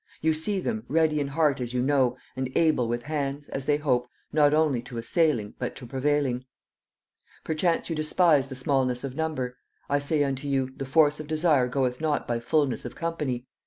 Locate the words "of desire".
11.19-11.67